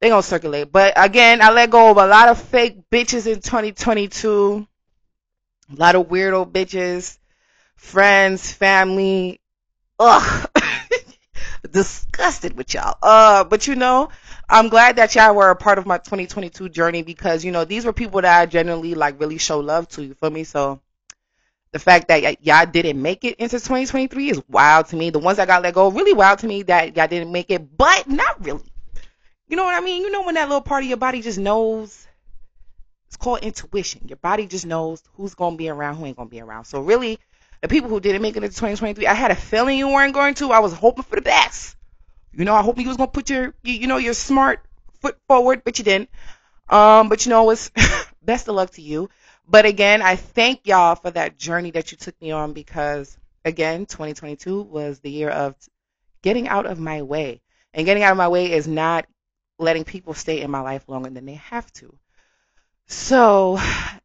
They 0.00 0.08
gonna 0.10 0.22
circulate. 0.22 0.70
But 0.70 0.92
again, 0.96 1.40
I 1.40 1.50
let 1.50 1.70
go 1.70 1.90
of 1.90 1.96
a 1.96 2.06
lot 2.06 2.28
of 2.28 2.40
fake 2.40 2.90
bitches 2.90 3.26
in 3.26 3.40
2022. 3.40 4.66
A 5.72 5.76
lot 5.76 5.94
of 5.94 6.08
weirdo 6.08 6.50
bitches, 6.50 7.18
friends, 7.76 8.52
family. 8.52 9.40
Ugh. 9.98 10.50
Disgusted 11.70 12.56
with 12.56 12.74
y'all. 12.74 12.98
Uh, 13.02 13.44
but 13.44 13.66
you 13.66 13.74
know, 13.74 14.10
I'm 14.48 14.68
glad 14.68 14.96
that 14.96 15.14
y'all 15.14 15.34
were 15.34 15.50
a 15.50 15.56
part 15.56 15.78
of 15.78 15.86
my 15.86 15.98
2022 15.98 16.68
journey 16.68 17.02
because 17.02 17.44
you 17.44 17.52
know 17.52 17.64
these 17.64 17.84
were 17.86 17.92
people 17.92 18.20
that 18.20 18.40
I 18.40 18.46
generally 18.46 18.94
like 18.94 19.18
really 19.18 19.38
show 19.38 19.60
love 19.60 19.88
to. 19.90 20.04
You 20.04 20.14
feel 20.14 20.30
me? 20.30 20.44
So 20.44 20.80
the 21.72 21.78
fact 21.78 22.08
that 22.08 22.22
y- 22.22 22.36
y'all 22.42 22.66
didn't 22.66 23.00
make 23.00 23.24
it 23.24 23.36
into 23.36 23.56
2023 23.58 24.30
is 24.30 24.42
wild 24.48 24.86
to 24.88 24.96
me. 24.96 25.10
The 25.10 25.18
ones 25.18 25.38
that 25.38 25.48
got 25.48 25.62
let 25.62 25.74
go 25.74 25.90
really 25.90 26.12
wild 26.12 26.40
to 26.40 26.46
me 26.46 26.62
that 26.64 26.96
y'all 26.96 27.08
didn't 27.08 27.32
make 27.32 27.50
it, 27.50 27.76
but 27.76 28.06
not 28.06 28.44
really. 28.44 28.62
You 29.48 29.56
know 29.56 29.64
what 29.64 29.74
I 29.74 29.84
mean? 29.84 30.02
You 30.02 30.10
know 30.10 30.22
when 30.22 30.36
that 30.36 30.48
little 30.48 30.62
part 30.62 30.82
of 30.82 30.88
your 30.88 30.96
body 30.96 31.20
just 31.20 31.38
knows. 31.38 32.06
It's 33.08 33.16
called 33.16 33.40
intuition. 33.40 34.08
Your 34.08 34.16
body 34.16 34.46
just 34.46 34.66
knows 34.66 35.02
who's 35.14 35.34
gonna 35.34 35.56
be 35.56 35.68
around, 35.68 35.96
who 35.96 36.06
ain't 36.06 36.16
gonna 36.16 36.28
be 36.28 36.40
around. 36.40 36.64
So 36.64 36.80
really, 36.80 37.18
the 37.60 37.68
people 37.68 37.88
who 37.88 38.00
didn't 38.00 38.22
make 38.22 38.36
it 38.36 38.42
into 38.42 38.56
2023, 38.56 39.06
I 39.06 39.14
had 39.14 39.30
a 39.30 39.36
feeling 39.36 39.78
you 39.78 39.88
weren't 39.88 40.14
going 40.14 40.34
to. 40.34 40.50
I 40.50 40.58
was 40.60 40.72
hoping 40.72 41.04
for 41.04 41.16
the 41.16 41.22
best. 41.22 41.76
You 42.32 42.44
know, 42.44 42.54
I 42.54 42.62
hope 42.62 42.78
you 42.78 42.88
was 42.88 42.96
gonna 42.96 43.10
put 43.10 43.30
your, 43.30 43.54
you, 43.62 43.74
you 43.74 43.86
know, 43.86 43.98
your 43.98 44.14
smart 44.14 44.64
foot 45.00 45.18
forward, 45.28 45.62
but 45.64 45.78
you 45.78 45.84
didn't. 45.84 46.10
Um, 46.68 47.08
but 47.08 47.26
you 47.26 47.30
know, 47.30 47.50
it's 47.50 47.70
best 48.22 48.48
of 48.48 48.54
luck 48.54 48.70
to 48.72 48.82
you. 48.82 49.10
But 49.46 49.66
again, 49.66 50.00
I 50.00 50.16
thank 50.16 50.66
y'all 50.66 50.94
for 50.94 51.10
that 51.10 51.38
journey 51.38 51.70
that 51.72 51.92
you 51.92 51.98
took 51.98 52.20
me 52.20 52.30
on 52.30 52.54
because 52.54 53.16
again, 53.44 53.86
2022 53.86 54.62
was 54.62 55.00
the 55.00 55.10
year 55.10 55.28
of 55.28 55.54
getting 56.22 56.48
out 56.48 56.66
of 56.66 56.78
my 56.78 57.02
way. 57.02 57.42
And 57.74 57.84
getting 57.86 58.02
out 58.02 58.12
of 58.12 58.18
my 58.18 58.28
way 58.28 58.52
is 58.52 58.66
not 58.68 59.04
letting 59.58 59.84
people 59.84 60.14
stay 60.14 60.40
in 60.40 60.50
my 60.50 60.60
life 60.60 60.88
longer 60.88 61.10
than 61.10 61.26
they 61.26 61.34
have 61.34 61.72
to. 61.74 61.96
So, 62.86 63.58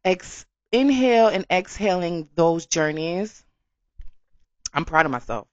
ex- 0.04 0.46
inhale 0.72 1.28
and 1.28 1.44
exhaling 1.50 2.28
those 2.34 2.66
journeys, 2.66 3.44
I'm 4.72 4.84
proud 4.84 5.06
of 5.06 5.12
myself. 5.12 5.48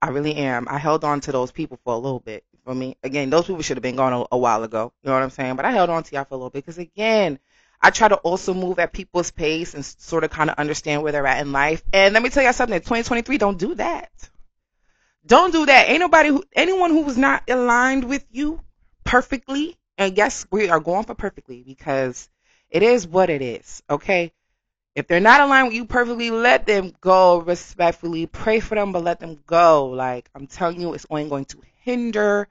I 0.00 0.08
really 0.08 0.36
am. 0.36 0.66
I 0.68 0.78
held 0.78 1.04
on 1.04 1.20
to 1.22 1.32
those 1.32 1.50
people 1.50 1.78
for 1.84 1.94
a 1.94 1.98
little 1.98 2.20
bit. 2.20 2.44
For 2.64 2.74
me, 2.74 2.96
again, 3.02 3.28
those 3.28 3.46
people 3.46 3.62
should 3.62 3.76
have 3.76 3.82
been 3.82 3.96
gone 3.96 4.12
a, 4.12 4.24
a 4.32 4.38
while 4.38 4.62
ago. 4.62 4.92
You 5.02 5.08
know 5.08 5.14
what 5.14 5.22
I'm 5.22 5.30
saying? 5.30 5.56
But 5.56 5.66
I 5.66 5.70
held 5.70 5.90
on 5.90 6.02
to 6.02 6.14
y'all 6.14 6.24
for 6.24 6.34
a 6.34 6.36
little 6.38 6.50
bit 6.50 6.64
because, 6.64 6.78
again, 6.78 7.38
I 7.80 7.90
try 7.90 8.08
to 8.08 8.16
also 8.16 8.54
move 8.54 8.78
at 8.78 8.92
people's 8.92 9.30
pace 9.30 9.74
and 9.74 9.84
sort 9.84 10.24
of 10.24 10.30
kind 10.30 10.48
of 10.48 10.56
understand 10.56 11.02
where 11.02 11.12
they're 11.12 11.26
at 11.26 11.42
in 11.42 11.52
life. 11.52 11.82
And 11.92 12.14
let 12.14 12.22
me 12.22 12.30
tell 12.30 12.42
y'all 12.42 12.54
something: 12.54 12.78
2023, 12.78 13.36
don't 13.36 13.58
do 13.58 13.74
that. 13.74 14.10
Don't 15.26 15.52
do 15.52 15.66
that. 15.66 15.88
Ain't 15.90 16.00
nobody 16.00 16.30
who, 16.30 16.44
anyone 16.54 16.90
who 16.90 17.02
was 17.02 17.18
not 17.18 17.42
aligned 17.48 18.04
with 18.04 18.24
you 18.30 18.60
perfectly. 19.14 19.78
And 19.96 20.16
yes, 20.16 20.44
we 20.50 20.68
are 20.68 20.80
going 20.80 21.04
for 21.04 21.14
perfectly 21.14 21.62
because 21.62 22.28
it 22.68 22.82
is 22.82 23.06
what 23.06 23.30
it 23.30 23.42
is. 23.42 23.80
Okay. 23.88 24.32
If 24.96 25.06
they're 25.06 25.20
not 25.20 25.40
aligned 25.40 25.68
with 25.68 25.76
you 25.76 25.84
perfectly, 25.84 26.32
let 26.32 26.66
them 26.66 26.92
go 27.00 27.38
respectfully. 27.38 28.26
Pray 28.26 28.58
for 28.58 28.74
them, 28.74 28.90
but 28.90 29.04
let 29.04 29.20
them 29.20 29.38
go. 29.46 29.86
Like 29.86 30.28
I'm 30.34 30.48
telling 30.48 30.80
you, 30.80 30.94
it's 30.94 31.06
only 31.10 31.28
going 31.28 31.44
to 31.44 31.58
hinder 31.84 32.48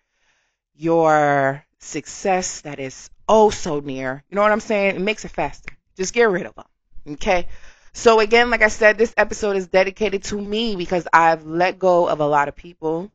your 0.74 1.66
success 1.80 2.62
that 2.62 2.80
is 2.80 3.10
oh 3.28 3.50
so 3.50 3.82
near. 3.82 4.24
You 4.30 4.36
know 4.38 4.42
what 4.42 4.54
I'm 4.54 4.62
saying? 4.62 4.96
It 4.96 5.02
makes 5.02 5.26
it 5.26 5.32
faster. 5.32 5.74
Just 5.98 6.14
get 6.14 6.30
rid 6.30 6.46
of 6.46 6.56
them. 6.56 6.66
Okay? 7.16 7.50
So 7.92 8.22
again, 8.22 8.50
like 8.50 8.62
I 8.62 8.70
said, 8.70 8.98
this 8.98 9.14
episode 9.18 9.58
is 9.58 9.68
dedicated 9.68 10.24
to 10.26 10.40
me 10.40 10.78
because 10.78 11.10
I've 11.12 11.46
let 11.46 11.78
go 11.78 12.08
of 12.08 12.22
a 12.22 12.26
lot 12.26 12.48
of 12.48 12.56
people 12.56 13.12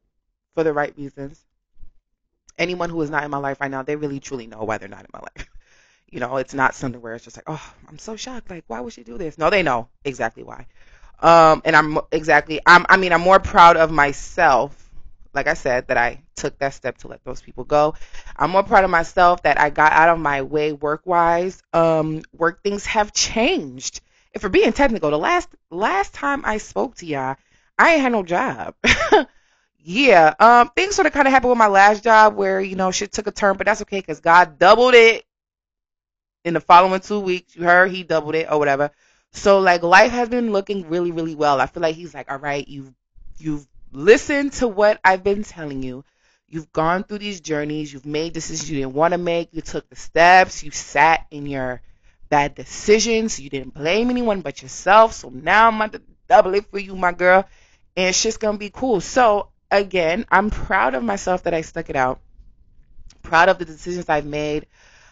for 0.55 0.65
the 0.65 0.75
right 0.75 0.93
reasons. 0.99 1.43
Anyone 2.59 2.91
who 2.91 3.01
is 3.03 3.11
not 3.11 3.25
in 3.25 3.31
my 3.31 3.39
life 3.39 3.61
right 3.61 3.71
now, 3.71 3.83
they 3.83 3.97
really 3.97 4.21
truly 4.21 4.47
know 4.47 4.65
why 4.65 4.79
they're 4.79 4.89
not 4.89 5.01
in 5.01 5.11
my 5.13 5.21
life. 5.21 5.49
You 6.11 6.21
know, 6.21 6.39
it's 6.39 6.55
not 6.55 6.75
something 6.75 7.03
where 7.03 7.13
it's 7.13 7.25
just 7.25 7.37
like, 7.37 7.45
oh, 7.49 7.75
I'm 7.87 7.99
so 7.99 8.17
shocked. 8.17 8.49
Like, 8.49 8.65
why 8.67 8.81
would 8.81 8.95
she 8.95 9.03
do 9.03 9.19
this? 9.19 9.37
No, 9.37 9.51
they 9.51 9.63
know 9.63 9.91
exactly 10.07 10.43
why. 10.43 10.67
Um, 11.21 11.61
and 11.67 11.77
I'm 11.77 11.99
exactly, 12.11 12.61
I'm, 12.65 12.87
I 12.89 12.97
mean, 12.97 13.13
I'm 13.13 13.21
more 13.21 13.39
proud 13.39 13.77
of 13.77 13.91
myself 13.91 14.89
like 15.35 15.47
I 15.47 15.55
said, 15.55 15.89
that 15.89 15.97
I 15.97 16.23
took 16.35 16.59
that 16.59 16.75
step 16.75 16.99
to 16.99 17.09
let 17.09 17.25
those 17.25 17.41
people 17.41 17.65
go. 17.65 17.95
I'm 18.37 18.51
more 18.51 18.63
proud 18.63 18.85
of 18.85 18.91
myself 18.91 19.43
that 19.43 19.61
I 19.61 19.71
got 19.71 19.93
out 19.93 20.09
of 20.09 20.19
my 20.19 20.43
way 20.43 20.73
work 20.73 21.03
wise. 21.05 21.63
Um, 21.73 22.23
work 22.33 22.63
things 22.63 22.87
have 22.87 23.13
changed. 23.13 24.01
If 24.33 24.43
we're 24.43 24.49
being 24.49 24.73
technical, 24.73 25.11
the 25.11 25.19
last 25.19 25.49
last 25.71 26.15
time 26.15 26.43
I 26.45 26.59
spoke 26.59 26.97
to 26.97 27.07
y'all, 27.07 27.37
I 27.79 27.95
ain't 27.95 28.03
had 28.03 28.13
no 28.13 28.23
job. 28.23 28.75
yeah, 29.79 30.35
um, 30.39 30.71
things 30.75 30.95
sort 30.95 31.07
of 31.07 31.13
kind 31.13 31.27
of 31.27 31.33
happened 31.33 31.51
with 31.51 31.59
my 31.59 31.69
last 31.69 32.03
job 32.05 32.35
where 32.35 32.61
you 32.61 32.77
know 32.77 32.91
shit 32.91 33.13
took 33.13 33.27
a 33.27 33.31
turn, 33.31 33.57
but 33.57 33.67
that's 33.67 33.83
okay 33.83 34.01
because 34.01 34.21
God 34.21 34.59
doubled 34.59 34.95
it 34.95 35.25
in 36.45 36.55
the 36.55 36.61
following 36.61 37.01
two 37.01 37.21
weeks. 37.21 37.55
You 37.55 37.65
heard 37.65 37.91
he 37.91 38.03
doubled 38.03 38.35
it 38.35 38.49
or 38.51 38.59
whatever. 38.59 38.91
So 39.33 39.61
like 39.61 39.83
life 39.83 40.11
has 40.11 40.29
been 40.29 40.53
looking 40.53 40.89
really 40.89 41.13
really 41.13 41.35
well. 41.35 41.61
I 41.61 41.67
feel 41.67 41.83
like 41.83 41.97
he's 41.97 42.15
like, 42.15 42.31
all 42.31 42.39
right, 42.39 42.67
you've 42.67 42.93
you've 43.39 43.67
listen 43.93 44.51
to 44.51 44.69
what 44.69 45.01
I've 45.05 45.25
been 45.25 45.45
telling 45.45 45.83
you. 45.83 46.05
You've 46.49 46.73
gone 46.73 47.05
through 47.05 47.19
these 47.19 47.41
journeys. 47.41 47.93
You've 47.93 48.07
made 48.07 48.33
decisions 48.33 48.71
you 48.71 48.79
didn't 48.79 48.95
want 48.95 49.13
to 49.13 49.19
make. 49.19 49.51
You 49.53 49.61
took 49.61 49.89
the 49.89 49.97
steps. 49.97 50.63
You 50.65 50.71
sat 50.71 51.27
in 51.31 51.47
your 51.47 51.83
bad 52.31 52.55
decisions. 52.55 53.39
You 53.39 53.51
didn't 53.51 53.75
blame 53.75 54.09
anyone 54.09 54.41
but 54.41 54.63
yourself. 54.63 55.13
So 55.13 55.29
now 55.29 55.69
I'm 55.69 55.79
going 55.79 55.91
to 55.91 56.03
double 56.27 56.55
it 56.55 56.67
for 56.71 56.79
you, 56.79 56.97
my 56.97 57.13
girl. 57.13 57.47
And 57.97 58.09
it's 58.09 58.19
shit's 58.19 58.39
going 58.39 58.55
to 58.55 58.59
be 58.59 58.71
cool. 58.71 59.01
So, 59.01 59.51
again, 59.71 60.25
I'm 60.31 60.51
proud 60.51 60.95
of 60.95 61.03
myself 61.03 61.45
that 61.45 61.55
I 61.55 61.63
stuck 61.63 61.91
it 61.91 61.97
out. 61.97 62.21
Proud 63.23 63.49
of 63.49 63.59
the 63.59 63.65
decisions 63.65 64.09
I've 64.09 64.27
made. 64.27 64.67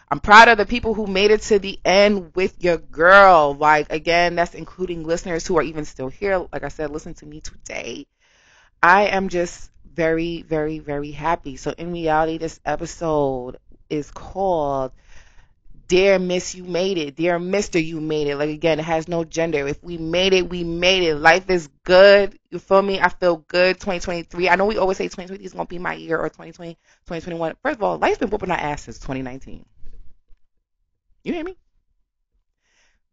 I'm 0.09 0.19
proud 0.19 0.47
of 0.47 0.57
the 0.57 0.65
people 0.65 0.93
who 0.93 1.05
made 1.05 1.31
it 1.31 1.41
to 1.43 1.59
the 1.59 1.79
end 1.83 2.31
with 2.33 2.63
your 2.63 2.77
girl. 2.77 3.55
Like, 3.55 3.91
again, 3.91 4.35
that's 4.35 4.55
including 4.55 5.03
listeners 5.03 5.45
who 5.45 5.57
are 5.57 5.63
even 5.63 5.83
still 5.83 6.07
here. 6.07 6.37
Like 6.51 6.63
I 6.63 6.69
said, 6.69 6.91
listen 6.91 7.13
to 7.15 7.25
me 7.25 7.41
today. 7.41 8.07
I 8.81 9.07
am 9.07 9.29
just 9.29 9.69
very, 9.93 10.43
very, 10.43 10.79
very 10.79 11.11
happy. 11.11 11.57
So, 11.57 11.71
in 11.77 11.91
reality, 11.91 12.37
this 12.37 12.59
episode 12.65 13.57
is 13.89 14.11
called 14.11 14.91
Dear 15.87 16.19
Miss, 16.19 16.53
You 16.53 16.65
Made 16.65 16.97
It. 16.97 17.15
Dear 17.15 17.39
Mister, 17.39 17.79
You 17.79 18.01
Made 18.01 18.27
It. 18.27 18.35
Like, 18.35 18.49
again, 18.49 18.79
it 18.79 18.83
has 18.83 19.07
no 19.07 19.23
gender. 19.23 19.67
If 19.67 19.81
we 19.81 19.97
made 19.97 20.33
it, 20.33 20.49
we 20.49 20.63
made 20.63 21.03
it. 21.03 21.15
Life 21.15 21.49
is 21.49 21.69
good. 21.83 22.37
You 22.49 22.59
feel 22.59 22.81
me? 22.81 22.99
I 22.99 23.09
feel 23.09 23.37
good. 23.37 23.75
2023. 23.75 24.49
I 24.49 24.55
know 24.55 24.65
we 24.65 24.77
always 24.77 24.97
say 24.97 25.05
2023 25.05 25.45
is 25.45 25.53
going 25.53 25.65
to 25.65 25.69
be 25.69 25.79
my 25.79 25.93
year 25.93 26.17
or 26.17 26.29
2020, 26.29 26.73
2021. 26.73 27.55
First 27.63 27.77
of 27.77 27.83
all, 27.83 27.97
life's 27.97 28.17
been 28.17 28.29
whooping 28.29 28.51
our 28.51 28.57
ass 28.57 28.83
since 28.83 28.99
2019. 28.99 29.65
You 31.23 31.33
hear 31.33 31.43
me? 31.43 31.57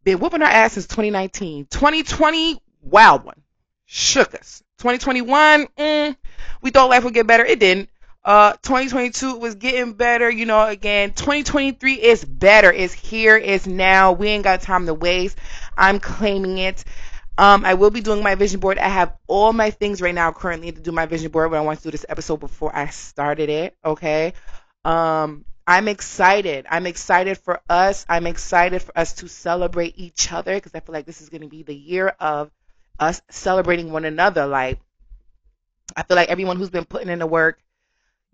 Been 0.03 0.19
whooping 0.19 0.41
our 0.41 0.47
ass 0.47 0.73
since 0.73 0.87
2019. 0.87 1.67
2020, 1.67 2.59
wild 2.81 3.23
one. 3.23 3.41
Shook 3.85 4.35
us. 4.35 4.63
2021, 4.79 5.67
mm, 5.77 6.15
we 6.61 6.69
thought 6.69 6.89
life 6.89 7.03
would 7.05 7.13
get 7.13 7.27
better. 7.27 7.45
It 7.45 7.59
didn't. 7.59 7.89
Uh, 8.25 8.53
2022 8.63 9.37
was 9.37 9.55
getting 9.55 9.93
better. 9.93 10.29
You 10.29 10.47
know, 10.47 10.65
again, 10.65 11.13
2023 11.13 11.93
is 11.93 12.25
better. 12.25 12.73
It's 12.73 12.93
here. 12.93 13.37
It's 13.37 13.67
now. 13.67 14.13
We 14.13 14.29
ain't 14.29 14.43
got 14.43 14.61
time 14.61 14.87
to 14.87 14.95
waste. 14.95 15.37
I'm 15.77 15.99
claiming 15.99 16.57
it. 16.57 16.83
Um, 17.37 17.65
I 17.65 17.75
will 17.75 17.91
be 17.91 18.01
doing 18.01 18.23
my 18.23 18.33
vision 18.35 18.59
board. 18.59 18.79
I 18.79 18.87
have 18.87 19.15
all 19.27 19.53
my 19.53 19.69
things 19.69 20.01
right 20.01 20.15
now 20.15 20.31
currently 20.31 20.71
to 20.71 20.81
do 20.81 20.91
my 20.91 21.05
vision 21.05 21.31
board, 21.31 21.51
but 21.51 21.57
I 21.57 21.61
want 21.61 21.79
to 21.79 21.83
do 21.83 21.91
this 21.91 22.05
episode 22.09 22.37
before 22.37 22.75
I 22.75 22.87
started 22.87 23.49
it. 23.49 23.75
Okay. 23.85 24.33
Um, 24.83 25.45
I'm 25.67 25.87
excited. 25.87 26.65
I'm 26.69 26.87
excited 26.87 27.37
for 27.37 27.61
us. 27.69 28.05
I'm 28.09 28.25
excited 28.25 28.81
for 28.81 28.97
us 28.97 29.13
to 29.15 29.27
celebrate 29.27 29.95
each 29.97 30.31
other 30.31 30.55
because 30.55 30.73
I 30.73 30.79
feel 30.79 30.93
like 30.93 31.05
this 31.05 31.21
is 31.21 31.29
going 31.29 31.41
to 31.41 31.47
be 31.47 31.63
the 31.63 31.75
year 31.75 32.07
of 32.19 32.51
us 32.99 33.21
celebrating 33.29 33.91
one 33.91 34.05
another. 34.05 34.47
Like, 34.47 34.79
I 35.95 36.03
feel 36.03 36.15
like 36.15 36.29
everyone 36.29 36.57
who's 36.57 36.69
been 36.69 36.85
putting 36.85 37.09
in 37.09 37.19
the 37.19 37.27
work, 37.27 37.59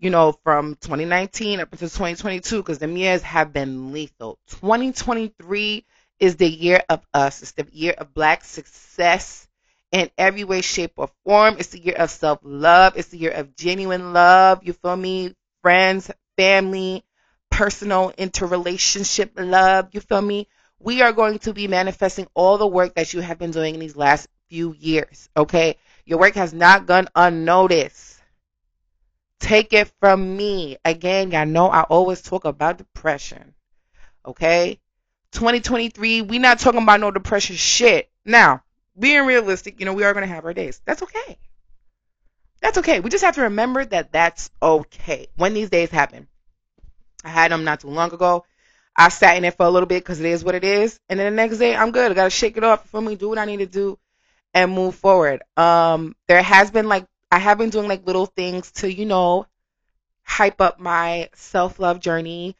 you 0.02 0.10
know, 0.10 0.32
from 0.42 0.74
2019 0.80 1.60
up 1.60 1.70
until 1.70 1.88
2022, 1.88 2.56
because 2.56 2.78
the 2.80 2.88
years 2.88 3.22
have 3.22 3.52
been 3.52 3.92
lethal. 3.92 4.36
2023 4.48 5.86
is 6.18 6.34
the 6.34 6.48
year 6.48 6.82
of 6.88 7.06
us. 7.14 7.40
It's 7.40 7.52
the 7.52 7.68
year 7.70 7.94
of 7.96 8.12
black 8.12 8.42
success 8.42 9.46
in 9.92 10.10
every 10.18 10.42
way, 10.42 10.60
shape, 10.60 10.94
or 10.96 11.08
form. 11.24 11.54
It's 11.56 11.68
the 11.68 11.78
year 11.78 11.94
of 11.94 12.10
self 12.10 12.40
love. 12.42 12.94
It's 12.96 13.08
the 13.08 13.18
year 13.18 13.30
of 13.30 13.54
genuine 13.54 14.12
love. 14.12 14.64
You 14.64 14.72
feel 14.72 14.96
me? 14.96 15.36
Friends, 15.62 16.10
family, 16.36 17.04
personal 17.48 18.12
interrelationship 18.18 19.30
love. 19.36 19.90
You 19.92 20.00
feel 20.00 20.20
me? 20.20 20.48
We 20.80 21.02
are 21.02 21.12
going 21.12 21.38
to 21.40 21.52
be 21.52 21.68
manifesting 21.68 22.26
all 22.34 22.58
the 22.58 22.66
work 22.66 22.96
that 22.96 23.14
you 23.14 23.20
have 23.20 23.38
been 23.38 23.52
doing 23.52 23.74
in 23.74 23.80
these 23.80 23.94
last 23.94 24.26
few 24.48 24.74
years. 24.74 25.28
Okay? 25.36 25.76
Your 26.06 26.18
work 26.18 26.34
has 26.34 26.52
not 26.52 26.86
gone 26.86 27.06
unnoticed. 27.14 28.11
Take 29.42 29.72
it 29.72 29.92
from 29.98 30.36
me. 30.36 30.76
Again, 30.84 31.32
y'all 31.32 31.44
know 31.44 31.68
I 31.68 31.82
always 31.82 32.22
talk 32.22 32.44
about 32.44 32.78
depression. 32.78 33.54
Okay? 34.24 34.78
2023, 35.32 36.22
we 36.22 36.38
not 36.38 36.60
talking 36.60 36.80
about 36.80 37.00
no 37.00 37.10
depression 37.10 37.56
shit. 37.56 38.08
Now, 38.24 38.62
being 38.96 39.26
realistic, 39.26 39.80
you 39.80 39.84
know, 39.84 39.94
we 39.94 40.04
are 40.04 40.12
going 40.12 40.26
to 40.26 40.32
have 40.32 40.44
our 40.44 40.54
days. 40.54 40.80
That's 40.84 41.02
okay. 41.02 41.38
That's 42.60 42.78
okay. 42.78 43.00
We 43.00 43.10
just 43.10 43.24
have 43.24 43.34
to 43.34 43.42
remember 43.42 43.84
that 43.84 44.12
that's 44.12 44.48
okay 44.62 45.26
when 45.34 45.54
these 45.54 45.70
days 45.70 45.90
happen. 45.90 46.28
I 47.24 47.30
had 47.30 47.50
them 47.50 47.64
not 47.64 47.80
too 47.80 47.88
long 47.88 48.14
ago. 48.14 48.44
I 48.94 49.08
sat 49.08 49.36
in 49.36 49.44
it 49.44 49.56
for 49.56 49.66
a 49.66 49.70
little 49.70 49.88
bit 49.88 50.04
because 50.04 50.20
it 50.20 50.26
is 50.26 50.44
what 50.44 50.54
it 50.54 50.62
is, 50.64 51.00
and 51.08 51.18
then 51.18 51.32
the 51.32 51.36
next 51.36 51.58
day 51.58 51.74
I'm 51.74 51.90
good. 51.90 52.12
I 52.12 52.14
gotta 52.14 52.30
shake 52.30 52.56
it 52.56 52.62
off 52.62 52.86
for 52.90 53.00
me, 53.00 53.16
do 53.16 53.28
what 53.28 53.38
I 53.38 53.46
need 53.46 53.56
to 53.56 53.66
do, 53.66 53.98
and 54.54 54.70
move 54.70 54.94
forward. 54.94 55.42
Um, 55.56 56.14
there 56.28 56.42
has 56.42 56.70
been 56.70 56.88
like 56.88 57.06
I 57.32 57.38
have 57.38 57.56
been 57.56 57.70
doing 57.70 57.88
like 57.88 58.06
little 58.06 58.26
things 58.26 58.70
to 58.72 58.92
you 58.92 59.06
know 59.06 59.46
hype 60.22 60.60
up 60.60 60.78
my 60.78 61.30
self 61.34 61.78
love 61.78 61.98
journey. 61.98 62.56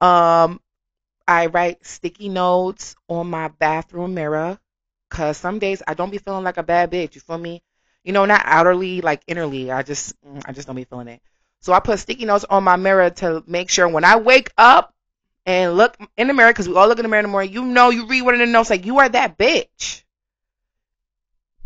Um, 0.00 0.60
I 1.26 1.46
write 1.46 1.84
sticky 1.84 2.28
notes 2.28 2.94
on 3.08 3.28
my 3.28 3.48
bathroom 3.48 4.14
mirror 4.14 4.60
because 5.10 5.36
some 5.36 5.58
days 5.58 5.82
I 5.88 5.94
don't 5.94 6.10
be 6.10 6.18
feeling 6.18 6.44
like 6.44 6.56
a 6.56 6.62
bad 6.62 6.92
bitch. 6.92 7.16
You 7.16 7.20
feel 7.20 7.36
me? 7.36 7.62
You 8.04 8.12
know, 8.12 8.24
not 8.24 8.46
outerly, 8.46 9.02
like 9.02 9.26
innerly. 9.26 9.74
I 9.74 9.82
just 9.82 10.14
I 10.44 10.52
just 10.52 10.68
don't 10.68 10.76
be 10.76 10.84
feeling 10.84 11.08
it. 11.08 11.20
So 11.60 11.72
I 11.72 11.80
put 11.80 11.98
sticky 11.98 12.24
notes 12.24 12.44
on 12.48 12.62
my 12.62 12.76
mirror 12.76 13.10
to 13.10 13.42
make 13.48 13.70
sure 13.70 13.88
when 13.88 14.04
I 14.04 14.16
wake 14.16 14.52
up 14.56 14.94
and 15.46 15.76
look 15.76 15.96
in 16.16 16.28
the 16.28 16.34
mirror, 16.34 16.50
because 16.50 16.68
we 16.68 16.76
all 16.76 16.86
look 16.86 17.00
in 17.00 17.02
the 17.02 17.08
mirror 17.08 17.20
in 17.20 17.26
the 17.26 17.30
morning, 17.32 17.52
you 17.52 17.64
know, 17.64 17.90
you 17.90 18.06
read 18.06 18.22
one 18.22 18.34
of 18.34 18.40
the 18.40 18.46
notes 18.46 18.70
like, 18.70 18.86
you 18.86 18.98
are 18.98 19.08
that 19.08 19.36
bitch. 19.36 20.04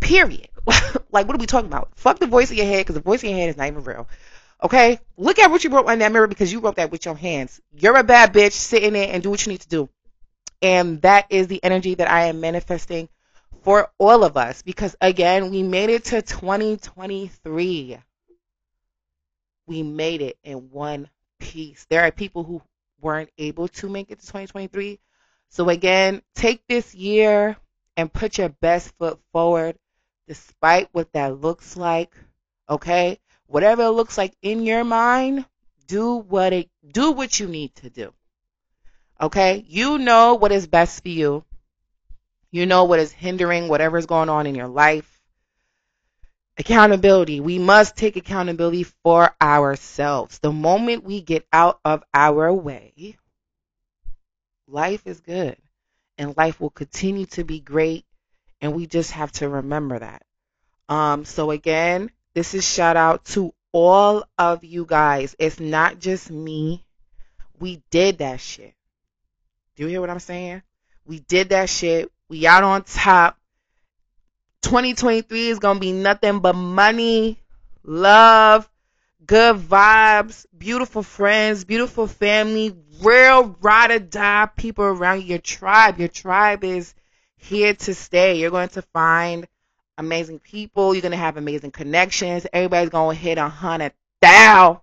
Period. 0.00 0.48
like, 1.10 1.26
what 1.26 1.36
are 1.36 1.38
we 1.38 1.46
talking 1.46 1.68
about? 1.68 1.90
Fuck 1.96 2.18
the 2.18 2.26
voice 2.26 2.50
in 2.50 2.56
your 2.56 2.66
head, 2.66 2.80
because 2.80 2.94
the 2.94 3.00
voice 3.00 3.22
in 3.22 3.30
your 3.30 3.38
head 3.38 3.50
is 3.50 3.56
not 3.56 3.68
even 3.68 3.84
real. 3.84 4.08
Okay? 4.62 4.98
Look 5.16 5.38
at 5.38 5.50
what 5.50 5.64
you 5.64 5.70
wrote 5.70 5.88
on 5.88 5.98
that 5.98 6.12
mirror 6.12 6.26
because 6.26 6.52
you 6.52 6.60
wrote 6.60 6.76
that 6.76 6.90
with 6.90 7.04
your 7.04 7.14
hands. 7.14 7.60
You're 7.72 7.96
a 7.96 8.04
bad 8.04 8.32
bitch. 8.32 8.52
Sit 8.52 8.82
in 8.82 8.96
it 8.96 9.10
and 9.10 9.22
do 9.22 9.30
what 9.30 9.44
you 9.44 9.52
need 9.52 9.60
to 9.60 9.68
do. 9.68 9.88
And 10.62 11.02
that 11.02 11.26
is 11.30 11.46
the 11.46 11.62
energy 11.62 11.94
that 11.94 12.10
I 12.10 12.26
am 12.26 12.40
manifesting 12.40 13.08
for 13.62 13.90
all 13.98 14.24
of 14.24 14.36
us 14.36 14.62
because, 14.62 14.96
again, 15.00 15.50
we 15.50 15.62
made 15.62 15.90
it 15.90 16.04
to 16.06 16.22
2023 16.22 17.98
we 19.66 19.82
made 19.82 20.22
it 20.22 20.38
in 20.44 20.70
one 20.70 21.08
piece. 21.38 21.86
There 21.90 22.02
are 22.02 22.10
people 22.10 22.44
who 22.44 22.62
weren't 23.00 23.30
able 23.38 23.68
to 23.68 23.88
make 23.88 24.10
it 24.10 24.20
to 24.20 24.26
2023. 24.26 24.98
So 25.48 25.68
again, 25.68 26.22
take 26.34 26.62
this 26.68 26.94
year 26.94 27.56
and 27.96 28.12
put 28.12 28.38
your 28.38 28.48
best 28.48 28.92
foot 28.98 29.18
forward 29.32 29.76
despite 30.26 30.88
what 30.92 31.12
that 31.12 31.40
looks 31.40 31.76
like. 31.76 32.14
Okay? 32.68 33.18
Whatever 33.46 33.84
it 33.84 33.90
looks 33.90 34.18
like 34.18 34.34
in 34.42 34.64
your 34.64 34.84
mind, 34.84 35.44
do 35.86 36.16
what 36.16 36.52
it 36.52 36.68
do 36.86 37.12
what 37.12 37.38
you 37.38 37.46
need 37.46 37.74
to 37.76 37.90
do. 37.90 38.12
Okay? 39.20 39.64
You 39.68 39.98
know 39.98 40.34
what 40.34 40.52
is 40.52 40.66
best 40.66 41.02
for 41.02 41.08
you. 41.08 41.44
You 42.50 42.66
know 42.66 42.84
what 42.84 43.00
is 43.00 43.12
hindering 43.12 43.68
whatever 43.68 43.98
is 43.98 44.06
going 44.06 44.28
on 44.28 44.46
in 44.46 44.54
your 44.54 44.68
life. 44.68 45.20
Accountability. 46.58 47.40
We 47.40 47.58
must 47.58 47.96
take 47.96 48.16
accountability 48.16 48.84
for 48.84 49.34
ourselves. 49.40 50.38
The 50.38 50.52
moment 50.52 51.04
we 51.04 51.20
get 51.20 51.46
out 51.52 51.80
of 51.84 52.02
our 52.14 52.52
way, 52.52 53.16
life 54.66 55.06
is 55.06 55.20
good 55.20 55.56
and 56.18 56.36
life 56.36 56.60
will 56.60 56.70
continue 56.70 57.26
to 57.26 57.44
be 57.44 57.60
great. 57.60 58.04
And 58.66 58.74
we 58.74 58.88
just 58.88 59.12
have 59.12 59.30
to 59.34 59.48
remember 59.48 59.96
that. 59.96 60.24
Um, 60.88 61.24
so 61.24 61.52
again, 61.52 62.10
this 62.34 62.52
is 62.52 62.68
shout 62.68 62.96
out 62.96 63.24
to 63.26 63.54
all 63.70 64.24
of 64.38 64.64
you 64.64 64.84
guys. 64.84 65.36
It's 65.38 65.60
not 65.60 66.00
just 66.00 66.32
me. 66.32 66.84
We 67.60 67.80
did 67.90 68.18
that 68.18 68.40
shit. 68.40 68.74
Do 69.76 69.84
you 69.84 69.88
hear 69.88 70.00
what 70.00 70.10
I'm 70.10 70.18
saying? 70.18 70.62
We 71.04 71.20
did 71.20 71.50
that 71.50 71.70
shit. 71.70 72.10
We 72.28 72.44
out 72.48 72.64
on 72.64 72.82
top. 72.82 73.38
2023 74.62 75.48
is 75.48 75.60
going 75.60 75.76
to 75.76 75.80
be 75.80 75.92
nothing 75.92 76.40
but 76.40 76.56
money, 76.56 77.38
love, 77.84 78.68
good 79.24 79.58
vibes, 79.58 80.44
beautiful 80.58 81.04
friends, 81.04 81.62
beautiful 81.62 82.08
family, 82.08 82.74
real 83.00 83.56
ride 83.60 83.92
or 83.92 84.00
die 84.00 84.48
people 84.56 84.86
around 84.86 85.22
your 85.22 85.38
tribe. 85.38 86.00
Your 86.00 86.08
tribe 86.08 86.64
is 86.64 86.96
here 87.36 87.74
to 87.74 87.94
stay. 87.94 88.38
You're 88.38 88.50
going 88.50 88.68
to 88.70 88.82
find 88.82 89.46
amazing 89.98 90.38
people. 90.38 90.94
You're 90.94 91.02
going 91.02 91.12
to 91.12 91.18
have 91.18 91.36
amazing 91.36 91.70
connections. 91.70 92.46
Everybody's 92.52 92.90
going 92.90 93.16
to 93.16 93.22
hit 93.22 93.38
a 93.38 93.48
hundred 93.48 93.92
thou. 94.20 94.82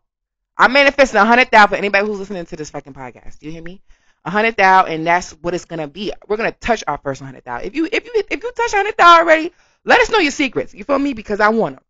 I'm 0.57 0.73
manifesting 0.73 1.19
a 1.19 1.25
hundred 1.25 1.49
thou 1.51 1.67
for 1.67 1.75
anybody 1.75 2.05
who's 2.05 2.19
listening 2.19 2.45
to 2.45 2.55
this 2.55 2.69
fucking 2.69 2.93
podcast. 2.93 3.39
Do 3.39 3.47
you 3.47 3.51
hear 3.51 3.63
me? 3.63 3.81
A 4.25 4.29
hundred 4.29 4.55
thou, 4.55 4.85
and 4.85 5.05
that's 5.05 5.31
what 5.31 5.53
it's 5.53 5.65
gonna 5.65 5.87
be. 5.87 6.13
We're 6.27 6.37
gonna 6.37 6.53
touch 6.53 6.83
our 6.87 6.97
first 6.97 7.21
hundred 7.21 7.43
thou. 7.43 7.57
If 7.57 7.75
you 7.75 7.89
if 7.91 8.05
you 8.05 8.23
if 8.29 8.43
you 8.43 8.51
touch 8.51 8.71
hundred 8.71 8.95
thou 8.97 9.19
already, 9.19 9.51
let 9.83 9.99
us 9.99 10.09
know 10.09 10.19
your 10.19 10.31
secrets. 10.31 10.73
You 10.73 10.85
feel 10.85 10.99
me? 10.99 11.13
Because 11.13 11.41
I 11.41 11.49
want 11.49 11.75
them. 11.75 11.83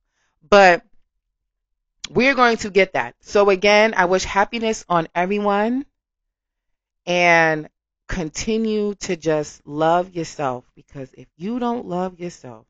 But 0.49 0.83
we're 2.09 2.35
going 2.35 2.57
to 2.57 2.69
get 2.69 2.93
that. 2.93 3.15
So 3.21 3.49
again, 3.49 3.93
I 3.95 4.05
wish 4.05 4.23
happiness 4.23 4.83
on 4.89 5.07
everyone 5.13 5.85
and 7.05 7.69
continue 8.07 8.95
to 8.95 9.15
just 9.15 9.65
love 9.65 10.15
yourself 10.15 10.65
because 10.75 11.13
if 11.13 11.27
you 11.37 11.59
don't 11.59 11.85
love 11.85 12.19
yourself, 12.19 12.65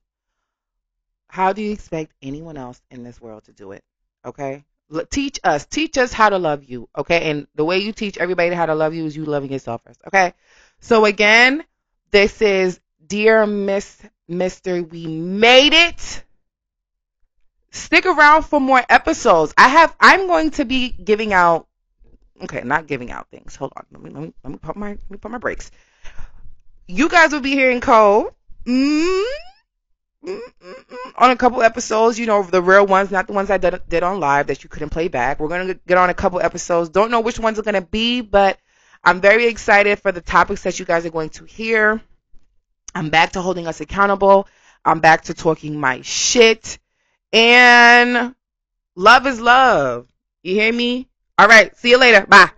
how 1.27 1.53
do 1.53 1.61
you 1.61 1.71
expect 1.71 2.13
anyone 2.21 2.57
else 2.57 2.81
in 2.91 3.03
this 3.03 3.19
world 3.19 3.43
to 3.45 3.51
do 3.51 3.71
it? 3.71 3.83
Okay? 4.25 4.63
Teach 5.09 5.39
us. 5.43 5.65
Teach 5.65 5.97
us 5.97 6.13
how 6.13 6.29
to 6.29 6.37
love 6.37 6.63
you. 6.63 6.87
Okay? 6.95 7.31
And 7.31 7.47
the 7.55 7.65
way 7.65 7.79
you 7.79 7.91
teach 7.91 8.17
everybody 8.17 8.53
how 8.53 8.67
to 8.67 8.75
love 8.75 8.93
you 8.93 9.05
is 9.05 9.15
you 9.15 9.25
loving 9.25 9.51
yourself 9.51 9.81
first. 9.83 9.99
Okay? 10.07 10.33
So 10.79 11.05
again, 11.05 11.63
this 12.11 12.41
is 12.41 12.79
Dear 13.05 13.47
Miss 13.47 14.01
Mister, 14.27 14.83
we 14.83 15.07
made 15.07 15.73
it. 15.73 16.23
Stick 17.71 18.05
around 18.05 18.43
for 18.43 18.61
more 18.61 18.83
episodes. 18.87 19.53
I 19.57 19.67
have 19.67 19.95
I'm 19.99 20.27
going 20.27 20.51
to 20.51 20.65
be 20.65 20.89
giving 20.89 21.33
out 21.33 21.67
okay, 22.41 22.61
not 22.63 22.87
giving 22.87 23.11
out 23.11 23.29
things. 23.29 23.55
Hold 23.55 23.73
on. 23.75 23.85
Let 23.91 24.01
me 24.01 24.09
let 24.09 24.23
me 24.23 24.33
let 24.43 24.51
me 24.51 24.59
put 24.59 24.75
my 24.75 24.89
let 24.89 25.11
me 25.11 25.17
put 25.17 25.31
my 25.31 25.37
brakes. 25.37 25.71
You 26.87 27.09
guys 27.09 27.31
will 27.31 27.41
be 27.41 27.51
hearing 27.51 27.81
Cole. 27.81 28.31
Mm, 28.65 29.23
mm, 30.25 30.39
mm, 30.61 31.13
on 31.17 31.31
a 31.31 31.35
couple 31.35 31.61
episodes, 31.61 32.17
you 32.17 32.25
know, 32.25 32.43
the 32.43 32.61
real 32.61 32.85
ones, 32.85 33.11
not 33.11 33.27
the 33.27 33.33
ones 33.33 33.49
I 33.49 33.57
did, 33.57 33.81
did 33.87 34.03
on 34.03 34.19
live 34.19 34.47
that 34.47 34.63
you 34.63 34.69
couldn't 34.69 34.89
play 34.89 35.07
back. 35.07 35.39
We're 35.39 35.49
going 35.49 35.67
to 35.67 35.79
get 35.87 35.97
on 35.97 36.09
a 36.09 36.13
couple 36.13 36.39
episodes. 36.41 36.89
Don't 36.89 37.11
know 37.11 37.21
which 37.21 37.39
ones 37.39 37.59
are 37.59 37.63
going 37.63 37.75
to 37.75 37.81
be, 37.81 38.21
but 38.21 38.57
I'm 39.03 39.19
very 39.19 39.47
excited 39.47 39.99
for 39.99 40.11
the 40.11 40.21
topics 40.21 40.63
that 40.63 40.79
you 40.79 40.85
guys 40.85 41.05
are 41.05 41.09
going 41.09 41.29
to 41.31 41.45
hear. 41.45 42.01
I'm 42.95 43.09
back 43.09 43.33
to 43.33 43.41
holding 43.41 43.67
us 43.67 43.81
accountable. 43.81 44.47
I'm 44.85 44.99
back 44.99 45.23
to 45.23 45.33
talking 45.33 45.79
my 45.79 46.01
shit. 46.01 46.79
And 47.31 48.35
love 48.95 49.27
is 49.27 49.41
love. 49.41 50.07
You 50.41 50.55
hear 50.55 50.71
me? 50.71 51.09
All 51.37 51.47
right. 51.47 51.75
See 51.77 51.89
you 51.89 51.97
later. 51.97 52.25
Bye. 52.27 52.49